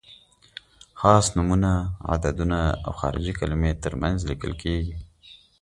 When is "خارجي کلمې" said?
2.99-3.71